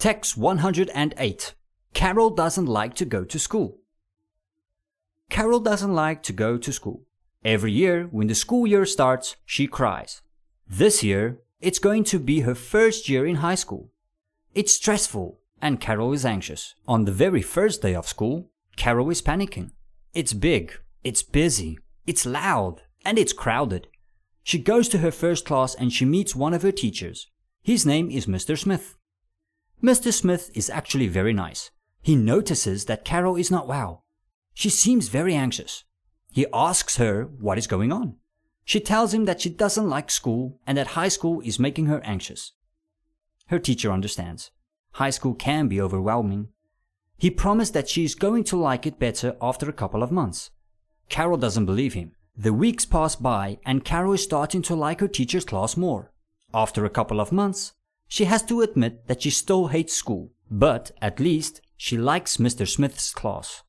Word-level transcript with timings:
Text 0.00 0.34
108. 0.34 1.54
Carol 1.92 2.30
doesn't 2.30 2.64
like 2.64 2.94
to 2.94 3.04
go 3.04 3.22
to 3.22 3.38
school. 3.38 3.80
Carol 5.28 5.60
doesn't 5.60 5.94
like 5.94 6.22
to 6.22 6.32
go 6.32 6.56
to 6.56 6.72
school. 6.72 7.02
Every 7.44 7.70
year, 7.70 8.08
when 8.10 8.26
the 8.26 8.34
school 8.34 8.66
year 8.66 8.86
starts, 8.86 9.36
she 9.44 9.66
cries. 9.66 10.22
This 10.66 11.04
year, 11.04 11.40
it's 11.60 11.78
going 11.78 12.04
to 12.04 12.18
be 12.18 12.40
her 12.40 12.54
first 12.54 13.10
year 13.10 13.26
in 13.26 13.36
high 13.36 13.56
school. 13.56 13.90
It's 14.54 14.74
stressful, 14.74 15.38
and 15.60 15.82
Carol 15.82 16.14
is 16.14 16.24
anxious. 16.24 16.74
On 16.88 17.04
the 17.04 17.12
very 17.12 17.42
first 17.42 17.82
day 17.82 17.94
of 17.94 18.08
school, 18.08 18.48
Carol 18.76 19.10
is 19.10 19.20
panicking. 19.20 19.72
It's 20.14 20.32
big, 20.32 20.72
it's 21.04 21.22
busy, 21.22 21.78
it's 22.06 22.24
loud, 22.24 22.80
and 23.04 23.18
it's 23.18 23.34
crowded. 23.34 23.88
She 24.42 24.60
goes 24.60 24.88
to 24.88 24.98
her 24.98 25.10
first 25.10 25.44
class 25.44 25.74
and 25.74 25.92
she 25.92 26.06
meets 26.06 26.34
one 26.34 26.54
of 26.54 26.62
her 26.62 26.72
teachers. 26.72 27.26
His 27.62 27.84
name 27.84 28.10
is 28.10 28.24
Mr. 28.24 28.56
Smith. 28.56 28.96
Mr. 29.82 30.12
Smith 30.12 30.50
is 30.54 30.68
actually 30.68 31.06
very 31.06 31.32
nice. 31.32 31.70
He 32.02 32.14
notices 32.14 32.84
that 32.84 33.04
Carol 33.04 33.36
is 33.36 33.50
not 33.50 33.66
well. 33.66 34.04
She 34.52 34.68
seems 34.68 35.08
very 35.08 35.34
anxious. 35.34 35.84
He 36.32 36.46
asks 36.52 36.96
her 36.98 37.24
what 37.24 37.58
is 37.58 37.66
going 37.66 37.90
on. 37.92 38.16
She 38.64 38.78
tells 38.78 39.14
him 39.14 39.24
that 39.24 39.40
she 39.40 39.48
doesn't 39.48 39.88
like 39.88 40.10
school 40.10 40.60
and 40.66 40.76
that 40.76 40.88
high 40.88 41.08
school 41.08 41.40
is 41.40 41.58
making 41.58 41.86
her 41.86 42.00
anxious. 42.04 42.52
Her 43.46 43.58
teacher 43.58 43.90
understands. 43.90 44.50
High 44.92 45.10
school 45.10 45.34
can 45.34 45.66
be 45.66 45.80
overwhelming. 45.80 46.48
He 47.16 47.30
promised 47.30 47.72
that 47.74 47.88
she 47.88 48.04
is 48.04 48.14
going 48.14 48.44
to 48.44 48.56
like 48.56 48.86
it 48.86 48.98
better 48.98 49.36
after 49.40 49.68
a 49.68 49.74
couple 49.74 50.02
of 50.02 50.12
months. 50.12 50.50
Carol 51.08 51.36
doesn't 51.36 51.66
believe 51.66 51.94
him. 51.94 52.12
The 52.36 52.52
weeks 52.52 52.84
pass 52.84 53.16
by 53.16 53.58
and 53.64 53.84
Carol 53.84 54.12
is 54.12 54.22
starting 54.22 54.62
to 54.62 54.74
like 54.74 55.00
her 55.00 55.08
teacher's 55.08 55.44
class 55.44 55.76
more. 55.76 56.12
After 56.54 56.84
a 56.84 56.90
couple 56.90 57.20
of 57.20 57.32
months, 57.32 57.72
she 58.10 58.24
has 58.24 58.42
to 58.42 58.60
admit 58.60 59.06
that 59.06 59.22
she 59.22 59.30
still 59.30 59.68
hates 59.68 59.94
school, 59.94 60.32
but 60.50 60.90
at 61.00 61.20
least 61.20 61.60
she 61.76 61.96
likes 61.96 62.38
Mr. 62.38 62.66
Smith's 62.68 63.14
class. 63.14 63.62